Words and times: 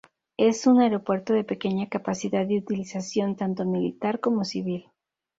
Es 0.39 0.65
un 0.65 0.81
aeropuerto 0.81 1.31
de 1.33 1.43
pequeña 1.43 1.87
capacidad 1.87 2.49
y 2.49 2.57
utilización 2.57 3.35
tanto 3.35 3.65
militar 3.65 4.19
como 4.19 4.43
civil. 4.43 4.89